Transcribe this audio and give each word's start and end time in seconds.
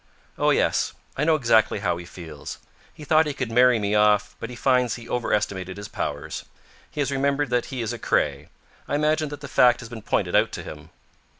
"Oh, 0.35 0.49
yes. 0.49 0.93
I 1.15 1.25
know 1.25 1.35
exactly 1.35 1.77
how 1.77 1.97
he 1.97 2.05
feels. 2.05 2.57
He 2.91 3.03
thought 3.03 3.27
he 3.27 3.35
could 3.35 3.49
carry 3.53 3.77
me 3.77 3.93
off, 3.93 4.35
but 4.39 4.49
he 4.49 4.55
finds 4.55 4.95
he 4.95 5.07
overestimated 5.07 5.77
his 5.77 5.87
powers. 5.87 6.43
He 6.89 7.01
has 7.01 7.11
remembered 7.11 7.51
that 7.51 7.65
he 7.65 7.83
is 7.83 7.93
a 7.93 7.99
Craye. 7.99 8.49
I 8.87 8.95
imagine 8.95 9.29
that 9.29 9.41
the 9.41 9.47
fact 9.47 9.79
has 9.79 9.89
been 9.89 10.01
pointed 10.01 10.35
out 10.35 10.51
to 10.53 10.63
him." 10.63 10.89